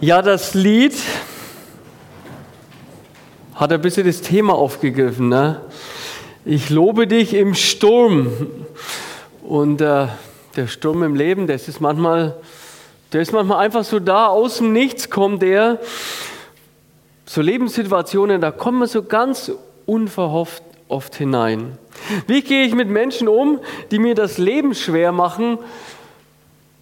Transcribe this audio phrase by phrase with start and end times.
[0.00, 0.94] Ja, das Lied
[3.56, 5.28] hat ein bisschen das Thema aufgegriffen.
[5.28, 5.60] Ne?
[6.44, 8.30] Ich lobe dich im Sturm.
[9.42, 10.06] Und äh,
[10.54, 12.36] der Sturm im Leben, das ist manchmal,
[13.12, 15.80] der ist manchmal einfach so da, aus dem Nichts kommt er.
[17.26, 19.50] So Lebenssituationen, da kommen wir so ganz
[19.84, 21.76] unverhofft oft hinein.
[22.28, 23.58] Wie gehe ich mit Menschen um,
[23.90, 25.58] die mir das Leben schwer machen?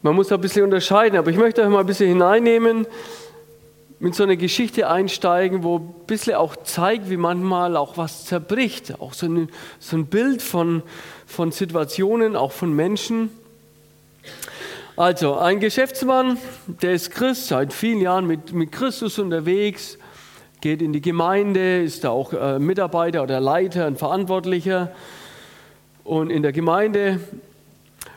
[0.02, 2.86] Man muss da ein bisschen unterscheiden, aber ich möchte euch mal ein bisschen hineinnehmen,
[3.98, 9.00] mit so einer Geschichte einsteigen, wo ein bisschen auch zeigt, wie manchmal auch was zerbricht.
[9.00, 10.82] Auch so ein, so ein Bild von,
[11.26, 13.30] von Situationen, auch von Menschen.
[14.96, 16.38] Also, ein Geschäftsmann,
[16.82, 19.98] der ist Christ, seit vielen Jahren mit, mit Christus unterwegs,
[20.60, 24.92] geht in die Gemeinde, ist da auch äh, Mitarbeiter oder Leiter, ein Verantwortlicher
[26.02, 27.20] und in der Gemeinde.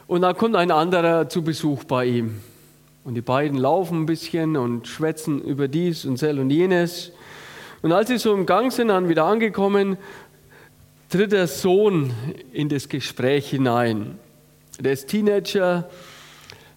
[0.09, 2.41] Und dann kommt ein anderer zu Besuch bei ihm.
[3.04, 7.12] Und die beiden laufen ein bisschen und schwätzen über dies und sel und jenes.
[7.84, 9.98] Und als sie so im Gang sind, dann wieder angekommen,
[11.10, 12.12] tritt der Sohn
[12.51, 14.18] in das Gespräch hinein.
[14.79, 15.88] Der ist Teenager,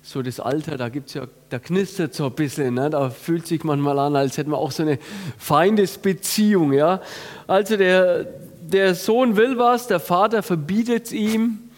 [0.02, 2.90] so das Alter, da gibt's ja, da knistert so ein bisschen, ne?
[2.90, 4.98] da fühlt sich manchmal an, als hätten wir auch so eine
[5.38, 6.74] Feindesbeziehung.
[6.74, 7.00] Ja?
[7.46, 8.24] Also der,
[8.60, 11.70] der Sohn will was, der Vater verbietet es ihm.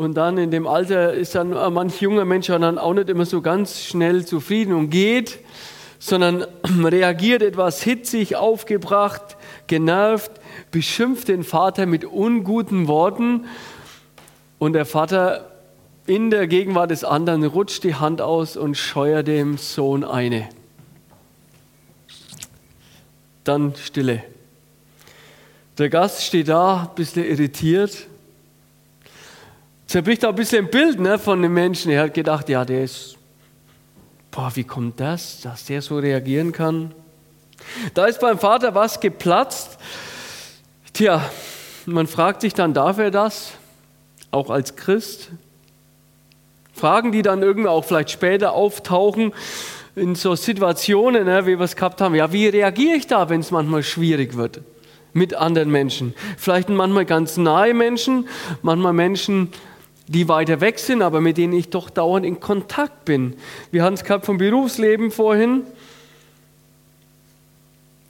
[0.00, 3.42] Und dann in dem Alter ist dann manch junger Mensch dann auch nicht immer so
[3.42, 5.40] ganz schnell zufrieden und geht,
[5.98, 6.46] sondern
[6.82, 10.30] reagiert etwas hitzig, aufgebracht, genervt,
[10.70, 13.44] beschimpft den Vater mit unguten Worten.
[14.58, 15.50] Und der Vater
[16.06, 20.48] in der Gegenwart des anderen rutscht die Hand aus und scheuert dem Sohn eine.
[23.44, 24.24] Dann Stille.
[25.76, 28.06] Der Gast steht da, ein bisschen irritiert.
[29.90, 31.90] Zerbricht auch ein bisschen ein Bild ne, von dem Menschen.
[31.90, 33.16] Er hat gedacht, ja, der ist,
[34.30, 36.94] boah, wie kommt das, dass der so reagieren kann?
[37.94, 39.80] Da ist beim Vater was geplatzt.
[40.92, 41.28] Tja,
[41.86, 43.54] man fragt sich dann, darf er das?
[44.30, 45.30] Auch als Christ?
[46.72, 49.32] Fragen, die dann irgendwie auch vielleicht später auftauchen
[49.96, 52.14] in so Situationen, ne, wie wir es gehabt haben.
[52.14, 54.60] Ja, wie reagiere ich da, wenn es manchmal schwierig wird
[55.14, 56.14] mit anderen Menschen?
[56.36, 58.28] Vielleicht manchmal ganz nahe Menschen,
[58.62, 59.52] manchmal Menschen,
[60.10, 63.36] die weiter weg sind, aber mit denen ich doch dauernd in Kontakt bin.
[63.70, 65.62] Wir haben es gehabt vom Berufsleben vorhin.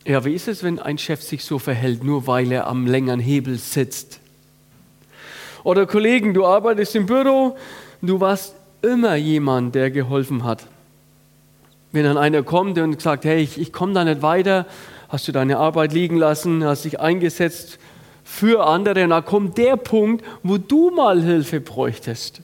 [0.06, 3.20] Ja, wie ist es, wenn ein Chef sich so verhält, nur weil er am längeren
[3.20, 4.18] Hebel sitzt?
[5.62, 7.58] Oder Kollegen, du arbeitest im Büro,
[8.00, 10.66] du warst immer jemand, der geholfen hat.
[11.92, 14.64] Wenn dann einer kommt und sagt, hey, ich, ich komme da nicht weiter,
[15.10, 17.78] hast du deine Arbeit liegen lassen, hast dich eingesetzt
[18.30, 22.42] für andere, und dann kommt der Punkt, wo du mal Hilfe bräuchtest.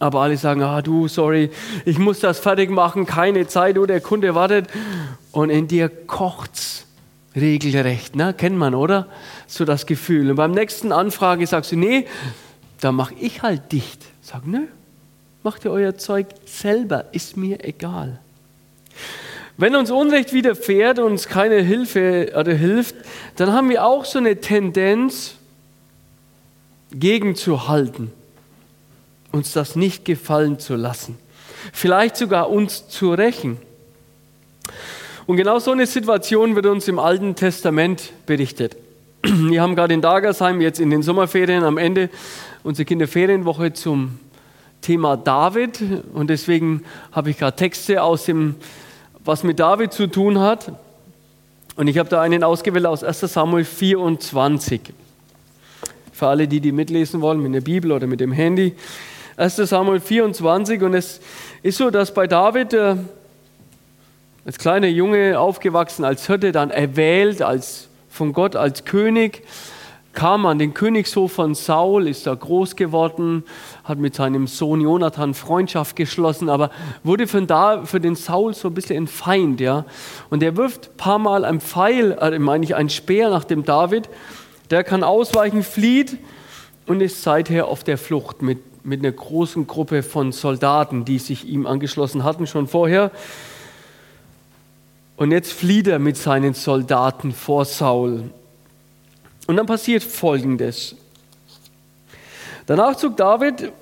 [0.00, 1.50] Aber alle sagen, ah du, sorry,
[1.84, 4.66] ich muss das fertig machen, keine Zeit, oder der Kunde wartet.
[5.30, 6.86] Und in dir kocht's
[7.36, 8.34] regelrecht, ne?
[8.34, 9.06] kennt man, oder?
[9.46, 10.30] So das Gefühl.
[10.30, 12.06] Und beim nächsten Anfrage sagst du, nee,
[12.80, 14.02] da mache ich halt dicht.
[14.20, 14.66] Sag, nö,
[15.44, 18.20] Macht ihr euer Zeug selber, ist mir egal.
[19.56, 22.94] Wenn uns Unrecht widerfährt und uns keine Hilfe oder hilft,
[23.36, 25.36] dann haben wir auch so eine Tendenz,
[26.94, 28.12] gegenzuhalten,
[29.30, 31.18] uns das nicht gefallen zu lassen,
[31.72, 33.58] vielleicht sogar uns zu rächen.
[35.26, 38.76] Und genau so eine Situation wird uns im Alten Testament berichtet.
[39.22, 42.10] Wir haben gerade in Dagersheim jetzt in den Sommerferien am Ende
[42.64, 44.18] unsere Kinderferienwoche zum
[44.80, 45.80] Thema David
[46.12, 48.56] und deswegen habe ich gerade Texte aus dem,
[49.24, 50.72] was mit David zu tun hat.
[51.76, 54.80] Und ich habe da einen ausgewählt aus 1 Samuel 24.
[56.12, 58.74] Für alle, die die mitlesen wollen, mit der Bibel oder mit dem Handy.
[59.36, 61.20] 1 Samuel 24 und es
[61.62, 62.96] ist so, dass bei David äh,
[64.44, 69.42] als kleiner Junge aufgewachsen, als Hirte, dann erwählt als, von Gott als König
[70.12, 73.44] kam an den Königshof von Saul, ist da groß geworden,
[73.84, 76.70] hat mit seinem Sohn Jonathan Freundschaft geschlossen, aber
[77.02, 79.84] wurde von da für den Saul so ein bisschen ein Feind, ja.
[80.30, 83.64] Und er wirft ein paar Mal ein Pfeil, äh, meine ich, ein Speer nach dem
[83.64, 84.08] David.
[84.70, 86.18] Der kann ausweichen, flieht
[86.86, 91.46] und ist seither auf der Flucht mit, mit einer großen Gruppe von Soldaten, die sich
[91.48, 93.10] ihm angeschlossen hatten schon vorher.
[95.16, 98.30] Und jetzt flieht er mit seinen Soldaten vor Saul.
[99.46, 100.96] Und dann passiert Folgendes.
[102.66, 103.72] Danach zog David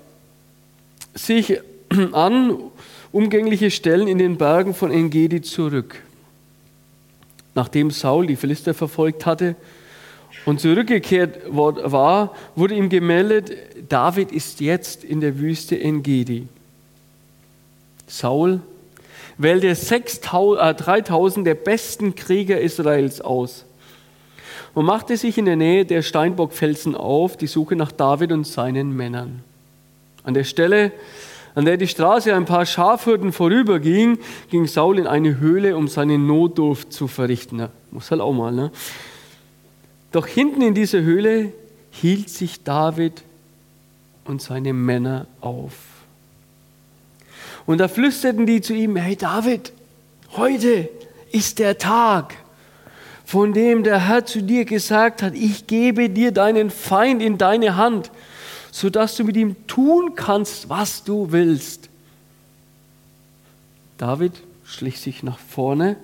[1.14, 1.60] sich
[2.12, 2.56] an
[3.12, 6.02] umgängliche Stellen in den Bergen von Engedi zurück.
[7.54, 9.56] Nachdem Saul die Philister verfolgt hatte
[10.46, 13.52] und zurückgekehrt war, wurde ihm gemeldet,
[13.88, 16.46] David ist jetzt in der Wüste Engedi.
[18.06, 18.60] Saul
[19.36, 23.64] wählte 3000 der besten Krieger Israels aus
[24.74, 28.94] und machte sich in der Nähe der Steinbockfelsen auf, die Suche nach David und seinen
[28.94, 29.42] Männern.
[30.22, 30.92] An der Stelle,
[31.54, 34.18] an der die Straße ein paar Schafhürden vorüberging,
[34.50, 37.58] ging Saul in eine Höhle, um seine Notdurft zu verrichten.
[37.58, 38.70] Ja, muss halt auch mal, ne?
[40.12, 41.52] Doch hinten in dieser Höhle
[41.90, 43.22] hielt sich David
[44.24, 45.74] und seine Männer auf.
[47.66, 49.72] Und da flüsterten die zu ihm, hey David,
[50.36, 50.88] heute
[51.30, 52.36] ist der Tag,
[53.30, 57.76] von dem der Herr zu dir gesagt hat, ich gebe dir deinen Feind in deine
[57.76, 58.10] Hand,
[58.72, 61.88] sodass du mit ihm tun kannst, was du willst.
[63.98, 64.32] David
[64.64, 65.94] schlich sich nach vorne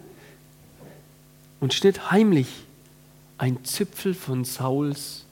[1.59, 2.47] und schnitt heimlich
[3.39, 5.25] ein Zipfel von Sauls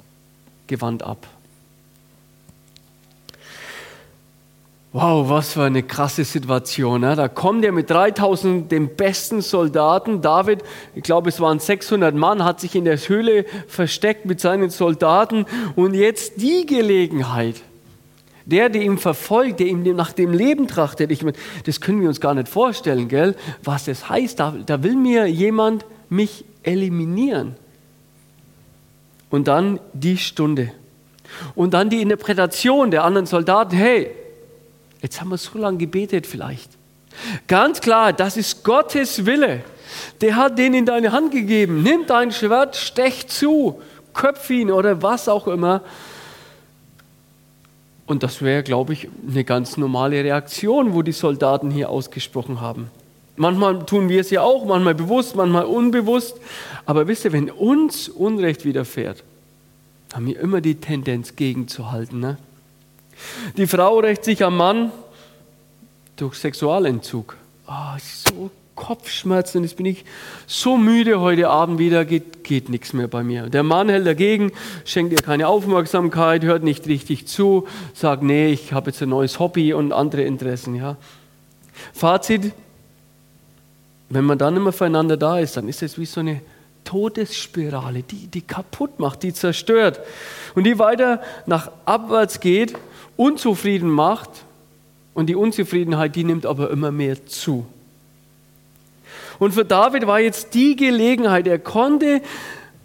[0.67, 1.29] Gewand ab.
[4.97, 7.01] Wow, was für eine krasse Situation.
[7.01, 7.17] Ne?
[7.17, 10.23] Da kommt er mit 3000 den besten Soldaten.
[10.23, 10.63] David,
[10.95, 15.47] ich glaube es waren 600 Mann, hat sich in der Höhle versteckt mit seinen Soldaten.
[15.75, 17.57] Und jetzt die Gelegenheit,
[18.47, 21.37] der, der ihm verfolgt, der ihm nach dem Leben trachtet, ich meine,
[21.67, 23.35] das können wir uns gar nicht vorstellen, gell?
[23.65, 24.39] was das heißt.
[24.39, 27.57] Da, da will mir jemand mich eliminieren.
[29.29, 30.71] Und dann die Stunde.
[31.57, 34.13] Und dann die Interpretation der anderen Soldaten, hey,
[35.05, 36.71] Jetzt haben wir so lange gebetet vielleicht.
[37.47, 39.63] Ganz klar, das ist Gottes Wille.
[40.23, 41.83] Der hat den in deine Hand gegeben.
[41.83, 43.83] Nimm dein Schwert, stech zu,
[44.15, 45.83] köpf ihn oder was auch immer.
[48.07, 52.91] Und das wäre, glaube ich, eine ganz normale Reaktion, wo die Soldaten hier ausgesprochen haben.
[53.37, 56.39] Manchmal tun wir es ja auch, manchmal bewusst, manchmal unbewusst.
[56.87, 59.23] Aber wisst ihr, wenn uns Unrecht widerfährt,
[60.15, 62.21] haben wir immer die Tendenz gegenzuhalten.
[62.21, 62.39] Ne?
[63.57, 64.93] Die Frau rächt sich am Mann
[66.17, 67.37] durch Sexualentzug.
[67.67, 70.05] Oh, so Kopfschmerzen, jetzt bin ich
[70.47, 73.49] so müde heute Abend wieder, geht, geht nichts mehr bei mir.
[73.49, 74.53] Der Mann hält dagegen,
[74.85, 79.39] schenkt ihr keine Aufmerksamkeit, hört nicht richtig zu, sagt, nee, ich habe jetzt ein neues
[79.39, 80.75] Hobby und andere Interessen.
[80.75, 80.97] Ja.
[81.93, 82.53] Fazit,
[84.09, 86.41] wenn man dann immer füreinander da ist, dann ist es wie so eine
[86.85, 90.01] Todesspirale, die, die kaputt macht, die zerstört
[90.55, 92.75] und die weiter nach abwärts geht
[93.17, 94.31] unzufrieden macht
[95.15, 97.67] und die Unzufriedenheit, die nimmt aber immer mehr zu.
[99.39, 102.23] Und für David war jetzt die Gelegenheit, er konnte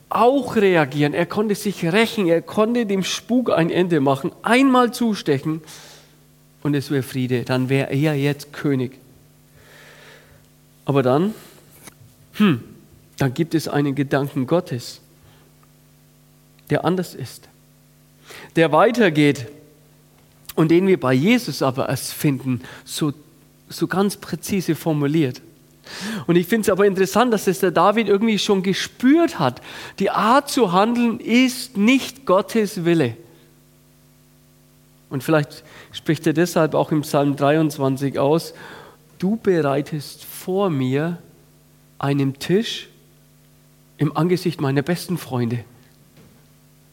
[0.09, 5.61] auch reagieren, er konnte sich rächen, er konnte dem Spuk ein Ende machen, einmal zustechen
[6.63, 8.97] und es wäre Friede, dann wäre er jetzt König.
[10.85, 11.35] Aber dann,
[12.33, 12.63] hm,
[13.17, 15.01] dann gibt es einen Gedanken Gottes,
[16.71, 17.47] der anders ist,
[18.55, 19.47] der weitergeht
[20.59, 23.13] und den wir bei Jesus aber erst finden, so,
[23.69, 25.41] so ganz präzise formuliert.
[26.27, 29.61] Und ich finde es aber interessant, dass es der David irgendwie schon gespürt hat.
[29.99, 33.15] Die Art zu handeln ist nicht Gottes Wille.
[35.09, 35.63] Und vielleicht
[35.93, 38.53] spricht er deshalb auch im Psalm 23 aus,
[39.17, 41.19] du bereitest vor mir
[41.99, 42.89] einen Tisch
[43.97, 45.63] im Angesicht meiner besten Freunde.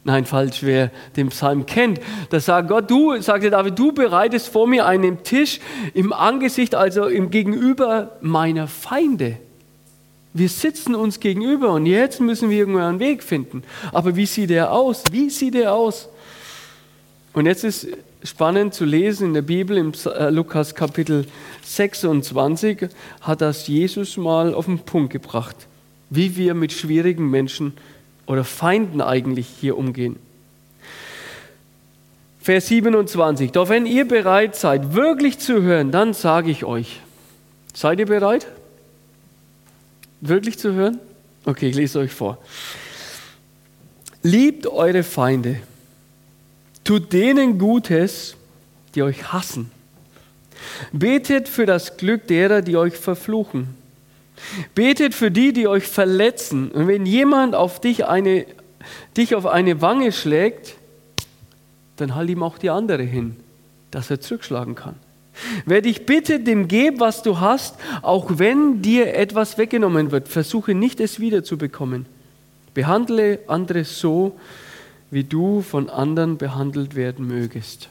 [0.07, 1.99] Nein, falsch, wer den Psalm kennt,
[2.29, 5.59] da sagt Gott, du, sagte David, du bereitest vor mir einen Tisch
[5.93, 9.35] im Angesicht, also im Gegenüber meiner Feinde.
[10.33, 13.63] Wir sitzen uns gegenüber und jetzt müssen wir irgendwo einen Weg finden.
[13.91, 15.03] Aber wie sieht er aus?
[15.11, 16.07] Wie sieht er aus?
[17.33, 17.89] Und jetzt ist
[18.23, 21.25] spannend zu lesen in der Bibel, im äh, Lukas Kapitel
[21.65, 22.87] 26,
[23.19, 25.57] hat das Jesus mal auf den Punkt gebracht,
[26.09, 27.96] wie wir mit schwierigen Menschen umgehen
[28.27, 30.17] oder Feinden eigentlich hier umgehen.
[32.39, 33.51] Vers 27.
[33.51, 37.01] Doch wenn ihr bereit seid, wirklich zu hören, dann sage ich euch.
[37.73, 38.47] Seid ihr bereit?
[40.21, 40.99] Wirklich zu hören?
[41.45, 42.37] Okay, ich lese euch vor.
[44.23, 45.59] Liebt eure Feinde.
[46.83, 48.35] Tut denen Gutes,
[48.95, 49.71] die euch hassen.
[50.91, 53.75] Betet für das Glück derer, die euch verfluchen.
[54.75, 56.71] Betet für die, die euch verletzen.
[56.71, 58.45] Und wenn jemand auf dich, eine,
[59.15, 60.75] dich auf eine Wange schlägt,
[61.97, 63.35] dann halt ihm auch die andere hin,
[63.91, 64.95] dass er zurückschlagen kann.
[65.65, 70.27] Wer dich bittet, dem geb, was du hast, auch wenn dir etwas weggenommen wird.
[70.27, 72.05] Versuche nicht, es wiederzubekommen.
[72.73, 74.37] Behandle andere so,
[75.11, 77.89] wie du von anderen behandelt werden mögest.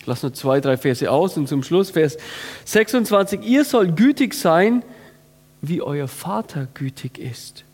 [0.00, 2.16] Ich lasse nur zwei, drei Verse aus und zum Schluss Vers
[2.64, 3.42] 26.
[3.42, 4.82] Ihr sollt gütig sein,
[5.62, 7.64] wie euer Vater gütig ist.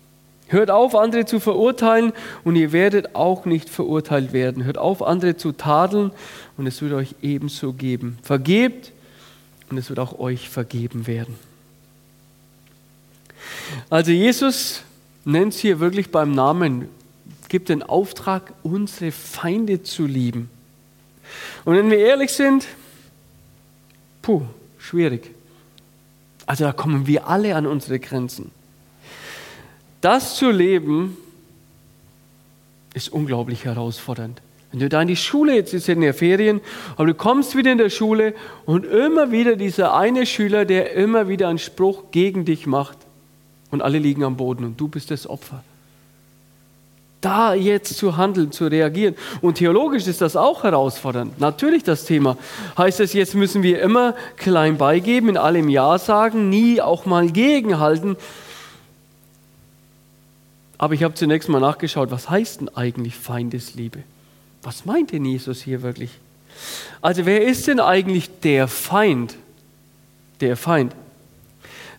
[0.48, 2.12] Hört auf, andere zu verurteilen
[2.44, 4.64] und ihr werdet auch nicht verurteilt werden.
[4.64, 6.12] Hört auf, andere zu tadeln
[6.56, 8.18] und es wird euch ebenso geben.
[8.22, 8.92] Vergebt
[9.70, 11.34] und es wird auch euch vergeben werden.
[13.90, 14.82] Also Jesus
[15.24, 16.88] nennt es hier wirklich beim Namen,
[17.48, 20.48] gibt den Auftrag, unsere Feinde zu lieben.
[21.64, 22.66] Und wenn wir ehrlich sind,
[24.22, 24.42] puh,
[24.78, 25.35] schwierig.
[26.46, 28.52] Also da kommen wir alle an unsere Grenzen.
[30.00, 31.16] Das zu leben
[32.94, 34.40] ist unglaublich herausfordernd.
[34.70, 36.60] Wenn du da in die Schule, jetzt ist in der Ferien,
[36.96, 38.34] aber du kommst wieder in der Schule
[38.64, 42.98] und immer wieder dieser eine Schüler, der immer wieder einen Spruch gegen dich macht
[43.70, 45.62] und alle liegen am Boden und du bist das Opfer.
[47.26, 49.16] Da jetzt zu handeln, zu reagieren.
[49.40, 51.40] Und theologisch ist das auch herausfordernd.
[51.40, 52.38] Natürlich das Thema.
[52.78, 57.28] Heißt es, jetzt müssen wir immer klein beigeben, in allem Ja sagen, nie auch mal
[57.28, 58.16] gegenhalten.
[60.78, 64.04] Aber ich habe zunächst mal nachgeschaut, was heißt denn eigentlich Feindesliebe?
[64.62, 66.11] Was meint denn Jesus hier wirklich?
[67.02, 69.35] Also wer ist denn eigentlich der Feind?
[70.40, 70.95] Der Feind.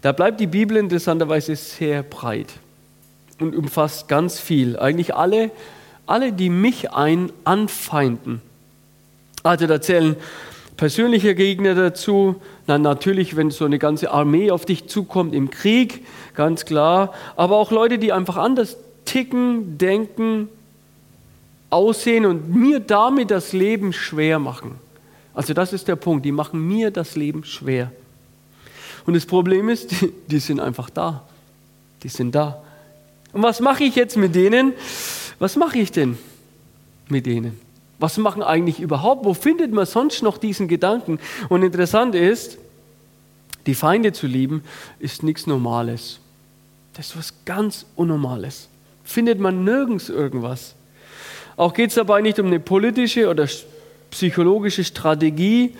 [0.01, 2.53] Da bleibt die Bibel interessanterweise sehr breit
[3.39, 4.77] und umfasst ganz viel.
[4.77, 5.51] Eigentlich alle,
[6.05, 8.41] alle die mich ein anfeinden.
[9.43, 10.15] Also da zählen
[10.75, 12.35] persönliche Gegner dazu.
[12.67, 17.13] Na, natürlich, wenn so eine ganze Armee auf dich zukommt im Krieg, ganz klar.
[17.35, 20.49] Aber auch Leute, die einfach anders ticken, denken,
[21.69, 24.75] aussehen und mir damit das Leben schwer machen.
[25.33, 27.91] Also das ist der Punkt, die machen mir das Leben schwer.
[29.05, 31.23] Und das Problem ist, die, die sind einfach da.
[32.03, 32.61] Die sind da.
[33.33, 34.73] Und was mache ich jetzt mit denen?
[35.39, 36.17] Was mache ich denn
[37.09, 37.59] mit denen?
[37.99, 39.25] Was machen eigentlich überhaupt?
[39.25, 41.19] Wo findet man sonst noch diesen Gedanken?
[41.49, 42.57] Und interessant ist,
[43.65, 44.63] die Feinde zu lieben,
[44.99, 46.19] ist nichts Normales.
[46.93, 48.69] Das ist was ganz Unnormales.
[49.03, 50.75] Findet man nirgends irgendwas.
[51.55, 53.47] Auch geht es dabei nicht um eine politische oder
[54.11, 55.75] psychologische Strategie,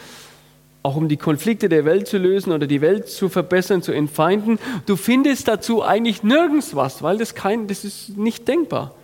[0.87, 4.57] auch um die Konflikte der Welt zu lösen oder die Welt zu verbessern, zu entfeinden.
[4.85, 8.95] Du findest dazu eigentlich nirgends was, weil das, kein, das ist nicht denkbar.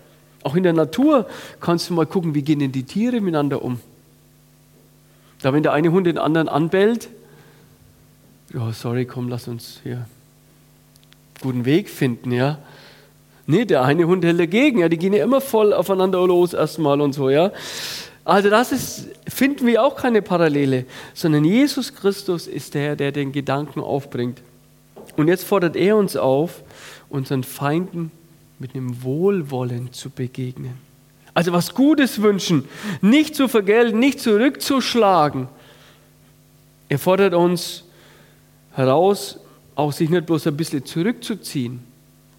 [0.44, 1.28] Auch in der Natur
[1.60, 3.82] kannst du mal gucken, wie gehen denn die Tiere miteinander um.
[5.42, 7.10] Da wenn der eine Hund den anderen anbellt,
[8.54, 10.06] ja, sorry, komm, lass uns hier
[11.42, 12.60] guten Weg finden, ja.
[13.46, 14.80] Nee, der eine Hund hält dagegen.
[14.80, 17.52] Ja, die gehen ja immer voll aufeinander los erstmal und so, ja.
[18.25, 23.32] Also das ist, finden wir auch keine Parallele, sondern Jesus Christus ist der, der den
[23.32, 24.42] Gedanken aufbringt.
[25.18, 26.63] Und jetzt fordert er uns auf,
[27.10, 28.12] unseren Feinden
[28.60, 30.75] mit einem Wohlwollen zu begegnen.
[31.34, 32.68] Also was Gutes wünschen,
[33.01, 35.48] nicht zu vergelten, nicht zurückzuschlagen.
[36.89, 37.84] Er fordert uns
[38.74, 39.39] heraus,
[39.75, 41.82] auch sich nicht bloß ein bisschen zurückzuziehen,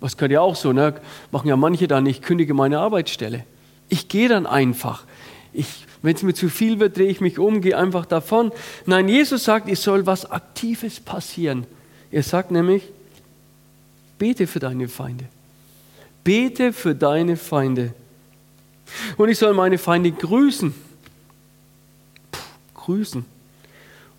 [0.00, 0.94] was gehört ja auch so, ne?
[1.30, 3.44] machen ja manche dann, ich kündige meine Arbeitsstelle.
[3.88, 5.04] Ich gehe dann einfach.
[6.02, 8.52] Wenn es mir zu viel wird, drehe ich mich um, gehe einfach davon.
[8.86, 11.66] Nein, Jesus sagt, es soll was Aktives passieren.
[12.10, 12.82] Er sagt nämlich,
[14.18, 15.26] bete für deine Feinde.
[16.24, 17.94] Bete für deine Feinde.
[19.16, 20.74] Und ich soll meine Feinde grüßen.
[22.32, 22.40] Puh,
[22.74, 23.24] grüßen.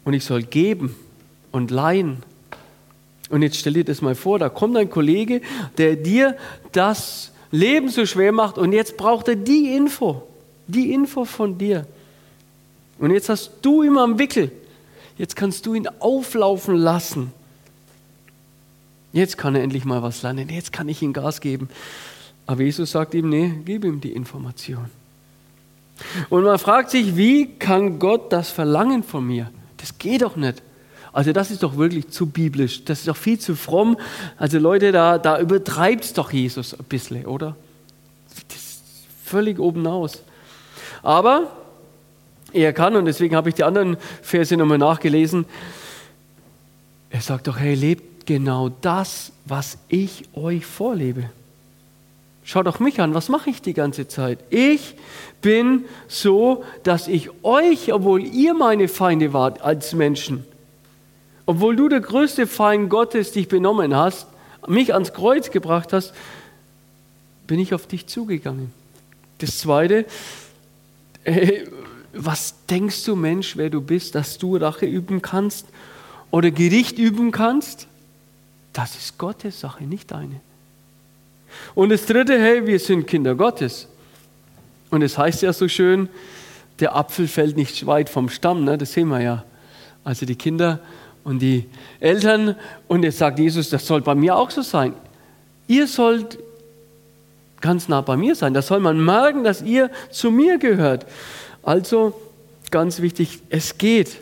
[0.04, 0.96] Und ich soll geben
[1.52, 2.24] und leihen
[3.30, 5.42] und jetzt stell dir das mal vor, da kommt ein Kollege,
[5.78, 6.38] der dir
[6.72, 10.24] das Leben so schwer macht und jetzt braucht er die Info,
[10.68, 11.86] die Info von dir.
[13.00, 14.52] Und jetzt hast du ihn am Wickel.
[15.18, 17.32] Jetzt kannst du ihn auflaufen lassen.
[19.14, 20.50] Jetzt kann er endlich mal was lernen.
[20.50, 21.70] Jetzt kann ich ihm Gas geben.
[22.46, 24.86] Aber Jesus sagt ihm, nee, gib ihm die Information.
[26.30, 29.50] Und man fragt sich, wie kann Gott das verlangen von mir?
[29.78, 30.62] Das geht doch nicht.
[31.14, 33.96] Also das ist doch wirklich zu biblisch, das ist doch viel zu fromm.
[34.36, 37.56] Also Leute, da, da übertreibt es doch Jesus ein bisschen, oder?
[38.50, 38.82] Das ist
[39.24, 40.22] völlig oben aus.
[41.04, 41.52] Aber
[42.54, 45.46] er kann, und deswegen habe ich die anderen Verse nochmal nachgelesen,
[47.10, 51.30] er sagt doch, hey, lebt genau das, was ich euch vorlebe.
[52.44, 54.40] Schaut doch mich an, was mache ich die ganze Zeit?
[54.50, 54.96] Ich
[55.42, 60.46] bin so, dass ich euch, obwohl ihr meine Feinde wart als Menschen,
[61.46, 64.28] obwohl du der größte Feind Gottes dich benommen hast,
[64.68, 66.14] mich ans Kreuz gebracht hast,
[67.48, 68.72] bin ich auf dich zugegangen.
[69.40, 70.06] Das Zweite,
[71.26, 71.66] äh,
[72.14, 75.68] was denkst du, Mensch, wer du bist, dass du Rache üben kannst
[76.32, 77.88] oder Gericht üben kannst?
[78.72, 80.40] Das ist Gottes Sache, nicht deine.
[81.74, 83.88] Und das Dritte, hey, wir sind Kinder Gottes.
[84.90, 86.10] Und es heißt ja so schön,
[86.80, 88.78] der Apfel fällt nicht weit vom Stamm, ne?
[88.78, 89.44] das sehen wir ja.
[90.04, 90.80] Also die Kinder
[91.24, 91.66] und die
[92.00, 92.56] Eltern.
[92.88, 94.94] Und jetzt sagt Jesus, das soll bei mir auch so sein.
[95.68, 96.38] Ihr sollt
[97.66, 98.54] ganz nah bei mir sein.
[98.54, 101.08] Da soll man merken, dass ihr zu mir gehört.
[101.64, 102.14] Also
[102.70, 104.18] ganz wichtig, es geht.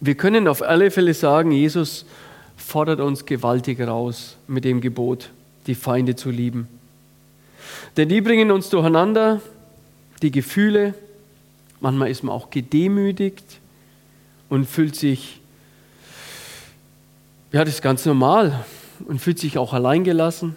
[0.00, 2.06] Wir können auf alle Fälle sagen, Jesus
[2.56, 5.30] fordert uns gewaltig raus mit dem Gebot,
[5.66, 6.68] die Feinde zu lieben.
[7.96, 9.40] Denn die bringen uns durcheinander,
[10.22, 10.94] die Gefühle,
[11.80, 13.58] manchmal ist man auch gedemütigt
[14.48, 15.40] und fühlt sich,
[17.50, 18.64] ja, das ist ganz normal
[19.08, 20.54] und fühlt sich auch alleingelassen.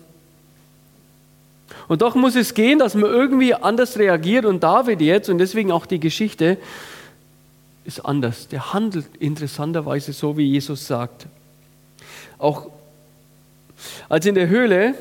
[1.87, 5.71] Und doch muss es gehen, dass man irgendwie anders reagiert und David jetzt, und deswegen
[5.71, 6.57] auch die Geschichte,
[7.85, 8.47] ist anders.
[8.47, 11.27] Der handelt interessanterweise so, wie Jesus sagt.
[12.37, 12.67] Auch
[14.09, 14.95] als in der Höhle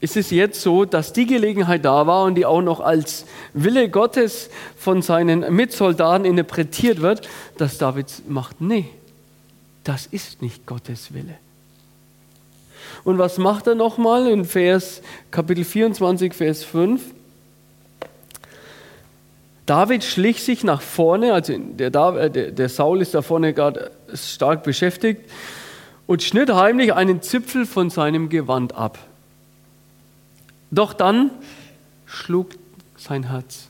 [0.00, 3.88] ist es jetzt so, dass die Gelegenheit da war und die auch noch als Wille
[3.88, 8.86] Gottes von seinen Mitsoldaten interpretiert wird, dass David macht, nee,
[9.84, 11.34] das ist nicht Gottes Wille.
[13.04, 17.00] Und was macht er nochmal in Vers, Kapitel 24, Vers 5?
[19.66, 24.62] David schlich sich nach vorne, also der, äh, der, Saul ist da vorne gerade stark
[24.62, 25.28] beschäftigt,
[26.06, 28.98] und schnitt heimlich einen Zipfel von seinem Gewand ab.
[30.70, 31.30] Doch dann
[32.06, 32.50] schlug
[32.96, 33.66] sein Herz,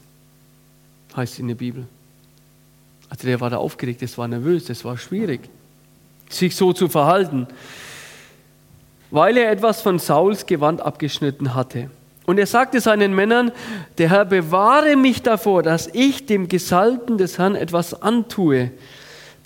[1.16, 1.86] heißt es in der Bibel.
[3.08, 5.40] Also der war da aufgeregt, das war nervös, das war schwierig,
[6.28, 7.46] sich so zu verhalten,
[9.10, 11.90] weil er etwas von Sauls Gewand abgeschnitten hatte.
[12.26, 13.52] Und er sagte seinen Männern,
[13.98, 18.72] der Herr bewahre mich davor, dass ich dem Gesalbten des Herrn etwas antue,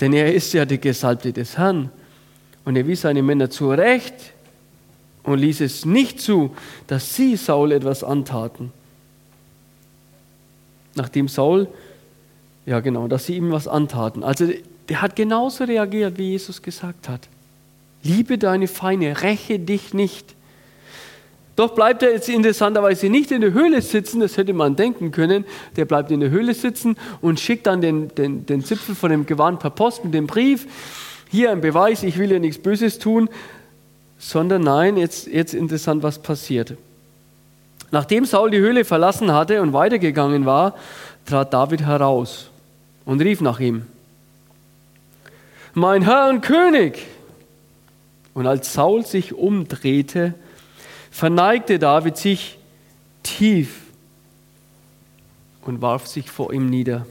[0.01, 1.91] denn er ist ja der Gesalbte des Herrn.
[2.65, 4.15] Und er wies seine Männer zurecht
[5.25, 8.73] und ließ es nicht zu, dass sie Saul etwas antaten.
[10.95, 11.69] Nachdem Saul,
[12.65, 14.25] ja genau, dass sie ihm was antaten.
[14.25, 14.49] Also
[14.89, 17.29] der hat genauso reagiert, wie Jesus gesagt hat.
[18.03, 20.35] Liebe deine Feinde, räche dich nicht.
[21.57, 25.45] Doch bleibt er jetzt interessanterweise nicht in der Höhle sitzen, das hätte man denken können.
[25.77, 29.27] Der bleibt in der Höhle sitzen und schickt dann den, den, den Zipfel von dem
[29.27, 30.67] Gewand per Post mit dem Brief.
[31.31, 33.29] Hier ein Beweis, ich will ja nichts Böses tun
[34.21, 36.75] sondern nein, jetzt, jetzt interessant, was passiert.
[37.91, 40.75] Nachdem Saul die Höhle verlassen hatte und weitergegangen war,
[41.27, 42.51] trat David heraus
[43.05, 43.87] und rief nach ihm,
[45.73, 47.07] mein Herr und König.
[48.41, 50.33] Und als Saul sich umdrehte,
[51.11, 52.57] verneigte David sich
[53.23, 53.83] tief
[55.67, 57.05] und warf sich vor ihm nieder.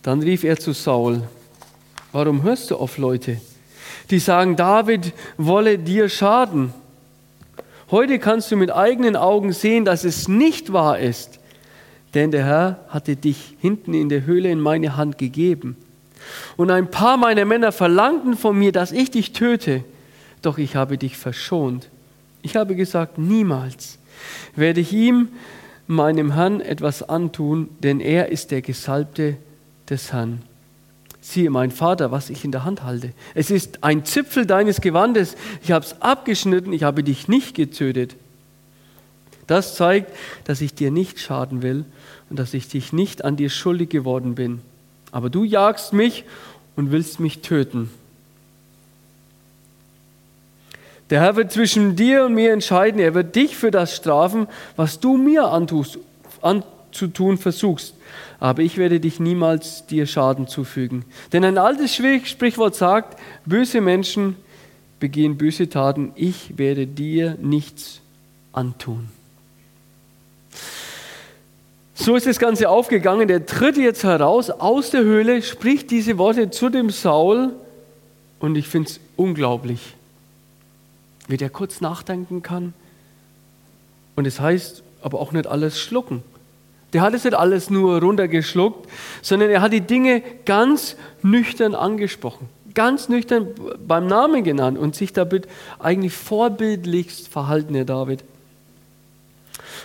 [0.00, 1.28] Dann rief er zu Saul,
[2.10, 3.38] warum hörst du auf Leute?
[4.08, 6.72] die sagen, David wolle dir schaden.
[7.90, 11.38] Heute kannst du mit eigenen Augen sehen, dass es nicht wahr ist,
[12.14, 15.76] denn der Herr hatte dich hinten in der Höhle in meine Hand gegeben.
[16.56, 19.84] Und ein paar meiner Männer verlangten von mir, dass ich dich töte,
[20.42, 21.88] doch ich habe dich verschont.
[22.42, 23.98] Ich habe gesagt, niemals
[24.54, 25.28] werde ich ihm,
[25.86, 29.36] meinem Herrn, etwas antun, denn er ist der Gesalbte
[29.88, 30.42] des Herrn
[31.24, 33.14] siehe mein Vater, was ich in der Hand halte.
[33.34, 35.36] Es ist ein Zipfel deines Gewandes.
[35.62, 38.14] Ich habe es abgeschnitten, ich habe dich nicht getötet.
[39.46, 40.12] Das zeigt,
[40.44, 41.86] dass ich dir nicht schaden will
[42.28, 44.60] und dass ich dich nicht an dir schuldig geworden bin.
[45.14, 46.24] Aber du jagst mich
[46.76, 47.88] und willst mich töten.
[51.08, 53.00] Der Herr wird zwischen dir und mir entscheiden.
[53.00, 55.98] Er wird dich für das strafen, was du mir antust,
[56.42, 57.94] anzutun versuchst
[58.44, 61.06] aber ich werde dich niemals dir Schaden zufügen.
[61.32, 64.36] Denn ein altes Sprichwort sagt, böse Menschen
[65.00, 68.02] begehen böse Taten, ich werde dir nichts
[68.52, 69.08] antun.
[71.94, 73.28] So ist das Ganze aufgegangen.
[73.28, 77.52] Der tritt jetzt heraus aus der Höhle, spricht diese Worte zu dem Saul
[78.40, 79.94] und ich finde es unglaublich,
[81.28, 82.74] wie der kurz nachdenken kann.
[84.16, 86.22] Und es heißt aber auch nicht alles schlucken.
[86.92, 88.88] Der hat es nicht alles nur runtergeschluckt,
[89.22, 93.48] sondern er hat die Dinge ganz nüchtern angesprochen, ganz nüchtern
[93.86, 98.22] beim Namen genannt und sich damit eigentlich vorbildlichst verhalten, Herr David.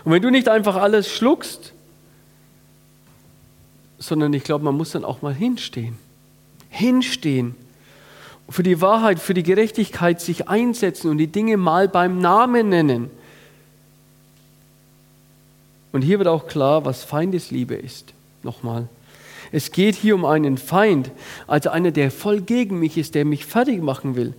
[0.05, 1.73] Und wenn du nicht einfach alles schluckst,
[3.99, 5.97] sondern ich glaube, man muss dann auch mal hinstehen.
[6.69, 7.55] Hinstehen.
[8.49, 13.11] Für die Wahrheit, für die Gerechtigkeit sich einsetzen und die Dinge mal beim Namen nennen.
[15.91, 18.13] Und hier wird auch klar, was Feindesliebe ist.
[18.41, 18.87] Nochmal.
[19.51, 21.11] Es geht hier um einen Feind,
[21.47, 24.33] also einer, der voll gegen mich ist, der mich fertig machen will.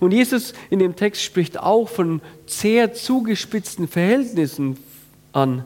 [0.00, 4.78] Und Jesus in dem Text spricht auch von sehr zugespitzten Verhältnissen
[5.32, 5.64] an,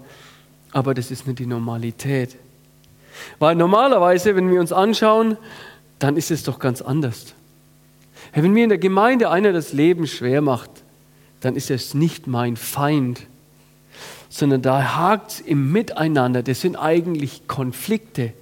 [0.72, 2.36] aber das ist nicht die Normalität.
[3.38, 5.37] Weil normalerweise, wenn wir uns anschauen,
[5.99, 7.35] dann ist es doch ganz anders.
[8.33, 10.70] Wenn mir in der Gemeinde einer das Leben schwer macht,
[11.40, 13.23] dann ist es nicht mein Feind,
[14.29, 16.42] sondern da hakt es im Miteinander.
[16.42, 18.33] Das sind eigentlich Konflikte.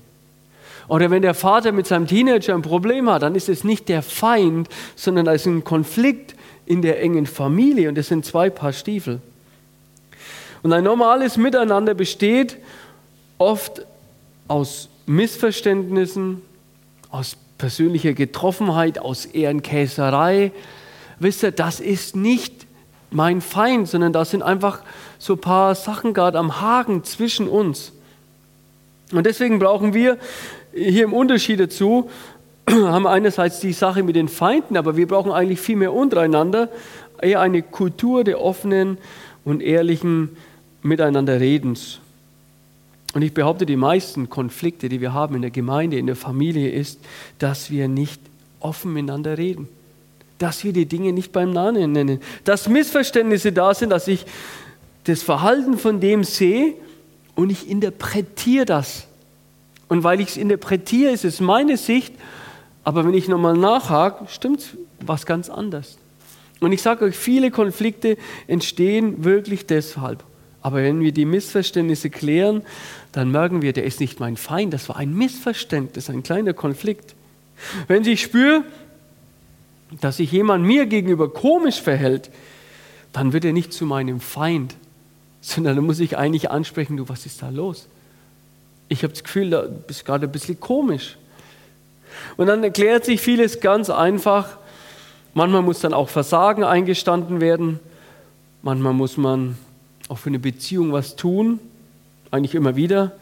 [0.88, 4.02] Oder wenn der Vater mit seinem Teenager ein Problem hat, dann ist es nicht der
[4.02, 6.34] Feind, sondern da ist ein Konflikt
[6.66, 9.20] in der engen Familie und es sind zwei Paar Stiefel.
[10.62, 12.56] Und ein normales Miteinander besteht
[13.38, 13.82] oft
[14.48, 16.42] aus Missverständnissen,
[17.10, 20.52] aus persönlicher Getroffenheit, aus Ehrenkäserei.
[21.18, 22.66] Wisst ihr, das ist nicht
[23.10, 24.80] mein Feind, sondern das sind einfach
[25.18, 27.92] so ein paar Sachen gerade am Haken zwischen uns.
[29.12, 30.18] Und deswegen brauchen wir
[30.74, 32.10] hier im Unterschied dazu,
[32.70, 36.68] haben einerseits die Sache mit den Feinden, aber wir brauchen eigentlich viel mehr untereinander,
[37.20, 38.98] eher eine Kultur der offenen
[39.44, 40.36] und ehrlichen
[40.82, 42.00] Miteinanderredens.
[43.14, 46.70] Und ich behaupte, die meisten Konflikte, die wir haben in der Gemeinde, in der Familie,
[46.70, 47.00] ist,
[47.38, 48.20] dass wir nicht
[48.60, 49.68] offen miteinander reden.
[50.38, 52.20] Dass wir die Dinge nicht beim Namen nennen.
[52.44, 54.26] Dass Missverständnisse da sind, dass ich
[55.04, 56.74] das Verhalten von dem sehe
[57.34, 59.06] und ich interpretiere das.
[59.88, 62.12] Und weil ich es interpretiere, ist es meine Sicht,
[62.84, 65.96] aber wenn ich nochmal nachhake, stimmt was ganz anders.
[66.60, 70.24] Und ich sage euch, viele Konflikte entstehen wirklich deshalb.
[70.68, 72.60] Aber wenn wir die Missverständnisse klären,
[73.12, 77.14] dann merken wir, der ist nicht mein Feind, das war ein Missverständnis, ein kleiner Konflikt.
[77.86, 78.64] Wenn ich spüre,
[80.02, 82.28] dass sich jemand mir gegenüber komisch verhält,
[83.14, 84.74] dann wird er nicht zu meinem Feind,
[85.40, 87.88] sondern dann muss ich eigentlich ansprechen, du, was ist da los?
[88.90, 91.16] Ich habe das Gefühl, da bist gerade ein bisschen komisch.
[92.36, 94.58] Und dann erklärt sich vieles ganz einfach.
[95.32, 97.80] Manchmal muss dann auch Versagen eingestanden werden.
[98.60, 99.56] Manchmal muss man
[100.08, 101.60] auch für eine Beziehung was tun.
[102.30, 103.12] Eigentlich immer wieder.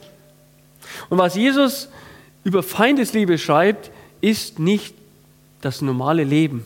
[1.09, 1.88] Und was Jesus
[2.44, 4.94] über Feindesliebe schreibt, ist nicht
[5.61, 6.64] das normale Leben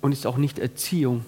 [0.00, 1.24] und ist auch nicht Erziehung.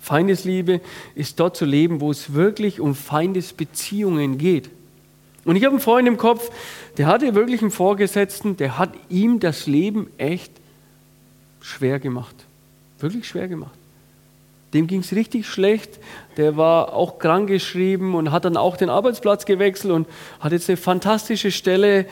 [0.00, 0.80] Feindesliebe
[1.14, 4.70] ist dort zu leben, wo es wirklich um Feindesbeziehungen geht.
[5.44, 6.50] Und ich habe einen Freund im Kopf,
[6.96, 10.52] der hatte wirklich einen Vorgesetzten, der hat ihm das Leben echt
[11.60, 12.34] schwer gemacht.
[12.98, 13.77] Wirklich schwer gemacht.
[14.74, 15.98] Dem ging es richtig schlecht.
[16.36, 20.06] Der war auch krankgeschrieben und hat dann auch den Arbeitsplatz gewechselt und
[20.40, 22.06] hat jetzt eine fantastische Stelle.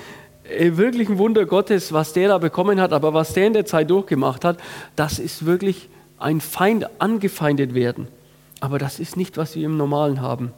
[0.45, 2.93] Äh, wirklich ein Wunder Gottes, was der da bekommen hat.
[2.93, 4.59] Aber was der in der Zeit durchgemacht hat,
[4.97, 5.89] das ist wirklich
[6.19, 8.09] ein Feind angefeindet werden.
[8.61, 10.53] Aber das ist nicht, was wir im Normalen haben.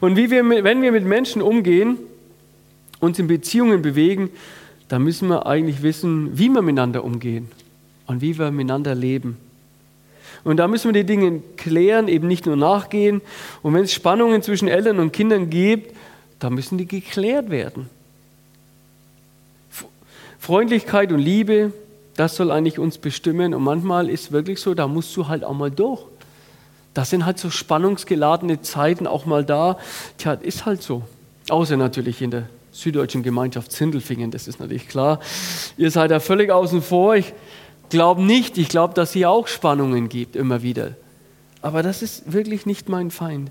[0.00, 1.98] Und wir, wenn wir mit Menschen umgehen,
[3.00, 4.30] uns in Beziehungen bewegen,
[4.88, 7.50] dann müssen wir eigentlich wissen, wie wir miteinander umgehen
[8.06, 9.36] und wie wir miteinander leben.
[10.44, 13.20] Und da müssen wir die Dinge klären, eben nicht nur nachgehen.
[13.62, 15.94] Und wenn es Spannungen zwischen Eltern und Kindern gibt,
[16.38, 17.90] dann müssen die geklärt werden.
[20.38, 21.72] Freundlichkeit und Liebe,
[22.16, 23.54] das soll eigentlich uns bestimmen.
[23.54, 26.04] Und manchmal ist es wirklich so, da musst du halt auch mal durch.
[26.94, 29.78] Das sind halt so spannungsgeladene Zeiten auch mal da.
[30.16, 31.02] Tja, ist halt so.
[31.48, 35.20] Außer natürlich in der süddeutschen Gemeinschaft Zindelfingen, das ist natürlich klar.
[35.76, 37.16] Ihr seid da völlig außen vor.
[37.16, 37.32] Ich
[37.90, 40.94] glaube nicht, ich glaube, dass hier auch Spannungen gibt, immer wieder.
[41.62, 43.50] Aber das ist wirklich nicht mein Feind.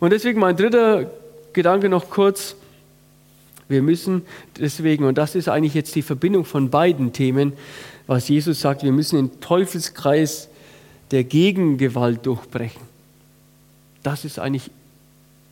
[0.00, 1.10] Und deswegen mein dritter
[1.52, 2.56] Gedanke noch kurz.
[3.68, 4.22] Wir müssen
[4.58, 7.54] deswegen, und das ist eigentlich jetzt die Verbindung von beiden Themen,
[8.06, 10.48] was Jesus sagt, wir müssen den Teufelskreis
[11.10, 12.82] der Gegengewalt durchbrechen.
[14.02, 14.70] Das ist eigentlich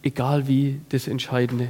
[0.03, 1.69] egal wie das Entscheidende.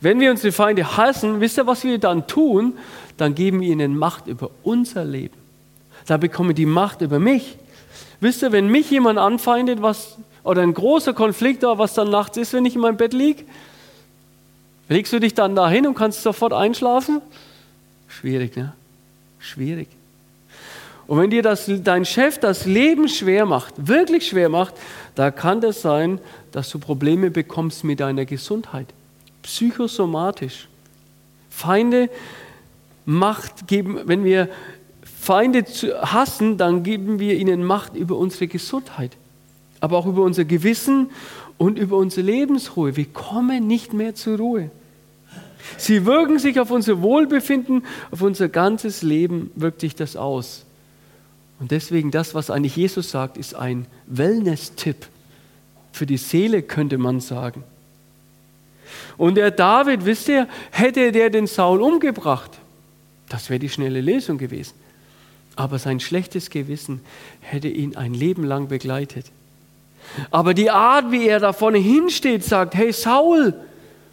[0.00, 2.74] Wenn wir unsere Feinde hassen, wisst ihr, was wir dann tun?
[3.16, 5.36] Dann geben wir ihnen Macht über unser Leben.
[6.06, 7.56] Da bekommen die Macht über mich.
[8.20, 12.36] Wisst ihr, wenn mich jemand anfeindet, was, oder ein großer Konflikt da, was dann nachts
[12.36, 13.44] ist, wenn ich in meinem Bett liege,
[14.88, 17.20] legst du dich dann dahin und kannst sofort einschlafen?
[18.08, 18.72] Schwierig, ne?
[19.38, 19.88] Schwierig.
[21.06, 24.74] Und wenn dir das, dein Chef das Leben schwer macht, wirklich schwer macht,
[25.14, 26.18] da kann das sein,
[26.52, 28.86] dass du Probleme bekommst mit deiner Gesundheit.
[29.42, 30.68] Psychosomatisch.
[31.50, 32.08] Feinde
[33.06, 34.48] Macht geben, wenn wir
[35.02, 35.64] Feinde
[36.02, 39.16] hassen, dann geben wir ihnen Macht über unsere Gesundheit,
[39.80, 41.10] aber auch über unser Gewissen
[41.58, 42.96] und über unsere Lebensruhe.
[42.96, 44.70] Wir kommen nicht mehr zur Ruhe.
[45.78, 50.64] Sie wirken sich auf unser Wohlbefinden, auf unser ganzes Leben wirkt sich das aus.
[51.60, 55.06] Und deswegen das, was eigentlich Jesus sagt, ist ein Wellness-Tipp
[55.92, 57.64] für die Seele, könnte man sagen.
[59.16, 62.50] Und der David, wisst ihr, hätte der den Saul umgebracht,
[63.28, 64.74] das wäre die schnelle Lesung gewesen.
[65.56, 67.00] Aber sein schlechtes Gewissen
[67.40, 69.26] hätte ihn ein Leben lang begleitet.
[70.30, 73.54] Aber die Art, wie er da vorne hinsteht, sagt, hey Saul,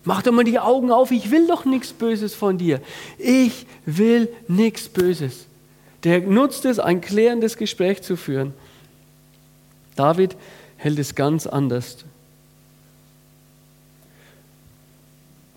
[0.04, 2.80] mach doch mal die Augen auf, ich will doch nichts Böses von dir.
[3.18, 5.46] Ich will nichts Böses.
[6.04, 8.54] Der nutzt es, ein klärendes Gespräch zu führen.
[9.96, 10.36] David
[10.78, 11.98] hält es ganz anders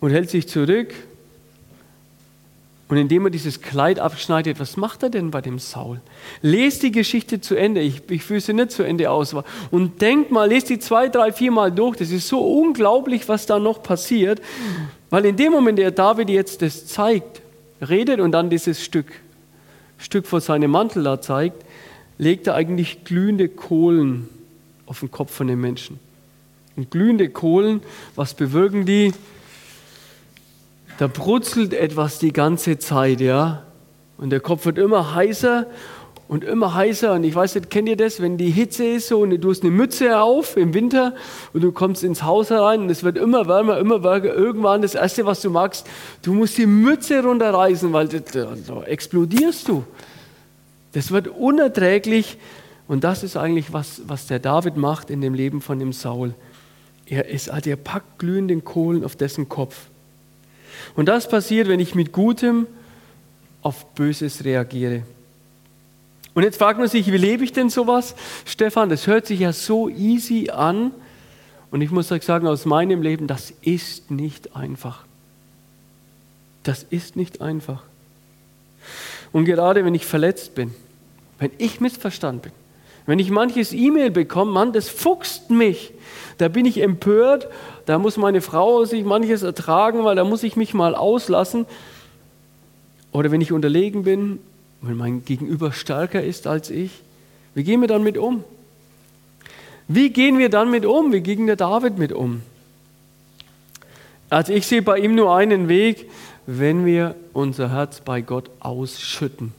[0.01, 0.93] und hält sich zurück
[2.87, 6.01] Und indem er dieses Kleid abschneidet, was macht er denn bei dem Saul?
[6.43, 7.81] Lest die Geschichte zu Ende.
[7.81, 9.35] Ich, ich führe sie nicht zu Ende aus.
[9.71, 11.97] Und denk mal, lest die zwei, drei, vier Mal durch.
[11.97, 14.39] Das ist so unglaublich, was da noch passiert.
[15.09, 17.41] Weil in dem Moment, der David jetzt das zeigt,
[17.81, 19.07] redet und dann dieses Stück,
[19.97, 21.65] Stück vor seinem Mantel da zeigt,
[22.19, 24.29] legt er eigentlich glühende Kohlen
[24.85, 25.99] auf den Kopf von den Menschen.
[26.75, 27.81] Und glühende Kohlen,
[28.15, 29.11] was bewirken die?
[30.97, 33.63] Da brutzelt etwas die ganze Zeit, ja.
[34.17, 35.67] Und der Kopf wird immer heißer
[36.27, 37.13] und immer heißer.
[37.13, 39.63] Und ich weiß nicht, kennt ihr das, wenn die Hitze ist so und du hast
[39.63, 41.13] eine Mütze auf im Winter
[41.53, 44.25] und du kommst ins Haus herein und es wird immer wärmer, immer wärmer.
[44.25, 45.85] Irgendwann das Erste, was du magst,
[46.21, 49.83] du musst die Mütze runterreißen, weil da explodierst du.
[50.93, 52.37] Das wird unerträglich.
[52.87, 56.35] Und das ist eigentlich, was, was der David macht in dem Leben von dem Saul.
[57.07, 59.75] Er, ist, er packt glühenden Kohlen auf dessen Kopf.
[60.95, 62.67] Und das passiert, wenn ich mit Gutem
[63.61, 65.03] auf Böses reagiere.
[66.33, 68.15] Und jetzt fragt man sich, wie lebe ich denn sowas?
[68.45, 70.91] Stefan, das hört sich ja so easy an.
[71.71, 75.05] Und ich muss euch sagen, aus meinem Leben, das ist nicht einfach.
[76.63, 77.83] Das ist nicht einfach.
[79.31, 80.73] Und gerade wenn ich verletzt bin,
[81.39, 82.51] wenn ich missverstanden bin,
[83.05, 85.93] wenn ich manches E-Mail bekomme, Mann, das fuchst mich.
[86.37, 87.47] Da bin ich empört,
[87.85, 91.65] da muss meine Frau sich manches ertragen, weil da muss ich mich mal auslassen.
[93.11, 94.39] Oder wenn ich unterlegen bin,
[94.81, 96.91] wenn mein Gegenüber stärker ist als ich,
[97.53, 98.43] wie gehen wir dann mit um?
[99.87, 101.13] Wie gehen wir dann mit um?
[101.13, 102.41] Wie ging der David mit um?
[104.29, 106.09] Also ich sehe bei ihm nur einen Weg,
[106.47, 109.53] wenn wir unser Herz bei Gott ausschütten,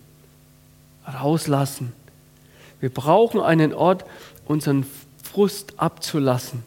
[1.06, 1.92] rauslassen.
[2.80, 4.04] Wir brauchen einen Ort,
[4.46, 4.84] unseren
[5.22, 6.62] Frust abzulassen.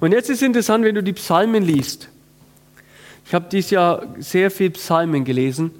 [0.00, 2.08] Und jetzt ist interessant, wenn du die Psalmen liest.
[3.26, 5.70] Ich habe dieses Jahr sehr viel Psalmen gelesen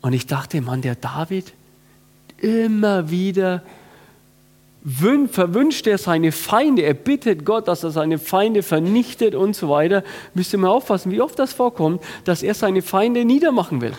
[0.00, 1.52] und ich dachte, Mann, der David,
[2.38, 3.62] immer wieder
[4.82, 10.02] verwünscht er seine Feinde, er bittet Gott, dass er seine Feinde vernichtet und so weiter.
[10.32, 13.92] Müsst ihr mal aufpassen, wie oft das vorkommt, dass er seine Feinde niedermachen will.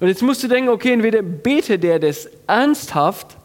[0.00, 3.36] Und jetzt musst du denken, okay, entweder betet er das ernsthaft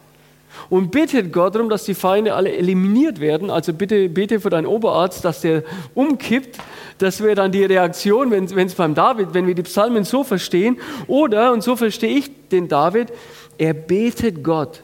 [0.69, 3.49] und bittet Gott darum, dass die Feinde alle eliminiert werden.
[3.49, 5.63] Also bitte bete für deinen Oberarzt, dass der
[5.93, 6.57] umkippt.
[6.97, 10.77] Das wäre dann die Reaktion, wenn es beim David, wenn wir die Psalmen so verstehen.
[11.07, 13.09] Oder, und so verstehe ich den David,
[13.57, 14.81] er betet Gott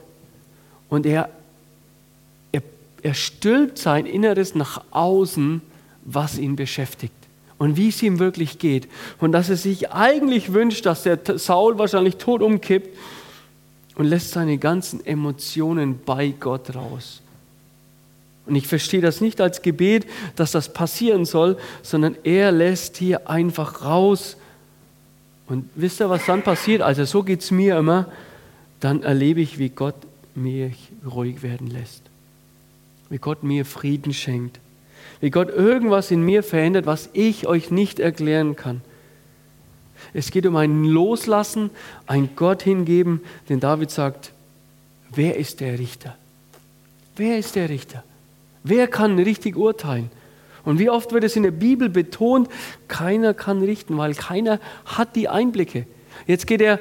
[0.90, 1.30] und er,
[2.52, 2.62] er,
[3.02, 5.62] er stülpt sein Inneres nach außen,
[6.04, 7.14] was ihn beschäftigt
[7.58, 8.88] und wie es ihm wirklich geht.
[9.20, 12.98] Und dass er sich eigentlich wünscht, dass der Saul wahrscheinlich tot umkippt
[13.96, 17.22] und lässt seine ganzen Emotionen bei Gott raus.
[18.46, 23.30] Und ich verstehe das nicht als Gebet, dass das passieren soll, sondern er lässt hier
[23.30, 24.38] einfach raus.
[25.48, 26.82] Und wisst ihr, was dann passiert?
[26.82, 28.12] Also so geht es mir immer.
[28.80, 29.96] Dann erlebe ich, wie Gott
[30.34, 32.02] mich ruhig werden lässt.
[33.10, 34.60] Wie Gott mir Frieden schenkt.
[35.20, 38.82] Wie Gott irgendwas in mir verändert, was ich euch nicht erklären kann.
[40.14, 41.70] Es geht um ein Loslassen,
[42.06, 44.34] ein Gott hingeben, denn David sagt,
[45.14, 46.16] wer ist der Richter?
[47.16, 48.04] Wer ist der Richter?
[48.64, 50.10] Wer kann richtig urteilen?
[50.64, 52.48] Und wie oft wird es in der Bibel betont,
[52.88, 55.88] keiner kann richten, weil keiner hat die Einblicke.
[56.28, 56.80] Jetzt geht er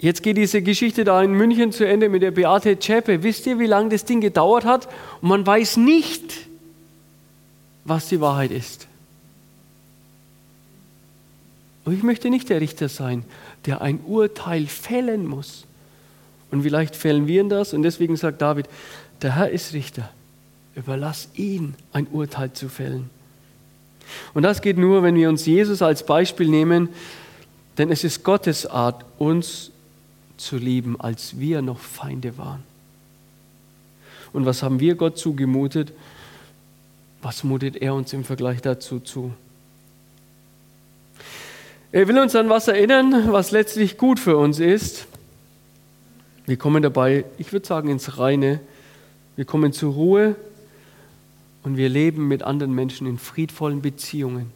[0.00, 3.22] Jetzt geht diese Geschichte da in München zu Ende mit der Beate Zschäpe.
[3.22, 4.88] Wisst ihr, wie lange das Ding gedauert hat?
[5.20, 6.46] Und man weiß nicht,
[7.84, 8.88] was die Wahrheit ist.
[11.90, 13.24] Und ich möchte nicht der Richter sein,
[13.66, 15.66] der ein Urteil fällen muss.
[16.52, 18.66] Und vielleicht fällen wir das und deswegen sagt David,
[19.22, 20.08] der Herr ist Richter.
[20.76, 23.10] Überlass ihn ein Urteil zu fällen.
[24.34, 26.90] Und das geht nur, wenn wir uns Jesus als Beispiel nehmen,
[27.76, 29.72] denn es ist Gottes Art, uns
[30.36, 32.62] zu lieben, als wir noch Feinde waren.
[34.32, 35.92] Und was haben wir Gott zugemutet?
[37.20, 39.32] Was mutet er uns im Vergleich dazu zu?
[41.92, 45.06] Er will uns an was erinnern, was letztlich gut für uns ist.
[46.46, 48.60] Wir kommen dabei, ich würde sagen, ins Reine.
[49.34, 50.36] Wir kommen zur Ruhe
[51.64, 54.52] und wir leben mit anderen Menschen in friedvollen Beziehungen.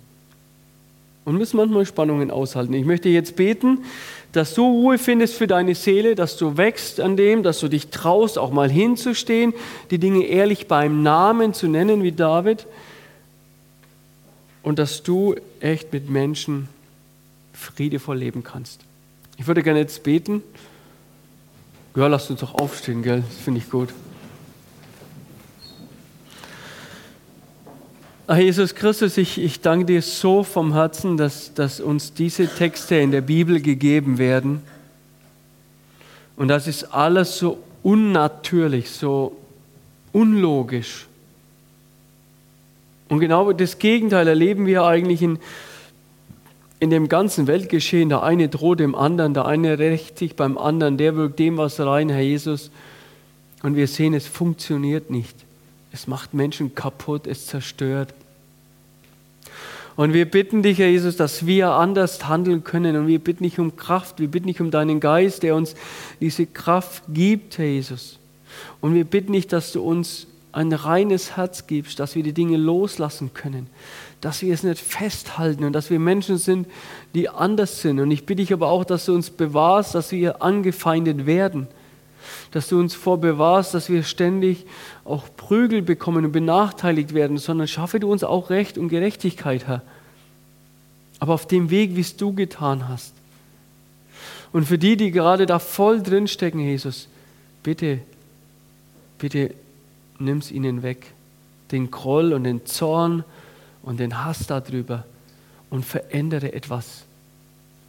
[1.24, 2.72] Und müssen manchmal Spannungen aushalten.
[2.74, 3.78] Ich möchte jetzt beten,
[4.30, 7.88] dass du Ruhe findest für deine Seele, dass du wächst an dem, dass du dich
[7.88, 9.54] traust, auch mal hinzustehen,
[9.90, 12.66] die Dinge ehrlich beim Namen zu nennen, wie David.
[14.62, 16.68] Und dass du echt mit Menschen
[17.54, 18.80] friedevoll leben kannst.
[19.38, 20.42] Ich würde gerne jetzt beten.
[21.96, 23.22] Ja, lasst uns doch aufstehen, gell?
[23.26, 23.88] Das finde ich gut.
[28.26, 32.96] Herr Jesus Christus, ich, ich danke dir so vom Herzen, dass, dass uns diese Texte
[32.96, 34.62] in der Bibel gegeben werden.
[36.36, 39.36] Und das ist alles so unnatürlich, so
[40.12, 41.06] unlogisch.
[43.08, 45.38] Und genau das Gegenteil erleben wir eigentlich in,
[46.84, 48.10] in dem ganzen Weltgeschehen.
[48.10, 51.80] Der eine droht dem anderen, der eine rächt sich beim anderen, der wirkt dem was
[51.80, 52.70] rein, Herr Jesus.
[53.62, 55.34] Und wir sehen, es funktioniert nicht.
[55.92, 58.12] Es macht Menschen kaputt, es zerstört.
[59.96, 62.96] Und wir bitten dich, Herr Jesus, dass wir anders handeln können.
[62.96, 64.20] Und wir bitten dich um Kraft.
[64.20, 65.74] Wir bitten dich um deinen Geist, der uns
[66.20, 68.18] diese Kraft gibt, Herr Jesus.
[68.82, 72.58] Und wir bitten dich, dass du uns ein reines Herz gibst, dass wir die Dinge
[72.58, 73.68] loslassen können,
[74.24, 76.66] dass wir es nicht festhalten und dass wir Menschen sind,
[77.14, 78.00] die anders sind.
[78.00, 81.68] Und ich bitte dich aber auch, dass du uns bewahrst, dass wir angefeindet werden
[82.54, 84.64] dass du uns vorbewahrst, dass wir ständig
[85.04, 89.82] auch Prügel bekommen und benachteiligt werden, sondern schaffe du uns auch Recht und Gerechtigkeit, Herr.
[91.18, 93.12] Aber auf dem Weg, wie es du getan hast.
[94.52, 97.08] Und für die, die gerade da voll drinstecken, Jesus,
[97.64, 97.98] bitte,
[99.18, 99.52] bitte
[100.20, 101.06] nimm es ihnen weg.
[101.72, 103.24] Den Groll und den Zorn
[103.84, 105.04] und den Hass darüber
[105.70, 107.04] und verändere etwas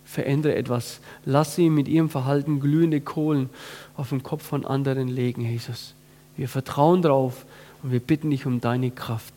[0.06, 1.02] verändere etwas.
[1.26, 3.50] Lass sie mit ihrem Verhalten glühende Kohlen
[3.98, 5.94] auf den Kopf von anderen legen, Jesus.
[6.38, 7.46] Wir vertrauen darauf
[7.84, 9.34] und wir bitten dich um deine Kraft.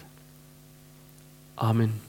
[1.57, 2.08] Amen.